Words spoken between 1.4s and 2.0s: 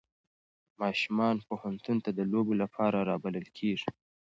پوهنتون